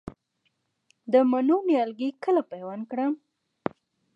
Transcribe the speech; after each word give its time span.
د 1.11 1.13
مڼو 1.31 1.57
نیالګي 1.67 2.09
کله 2.23 2.41
پیوند 2.51 2.83
کړم؟ 2.91 3.13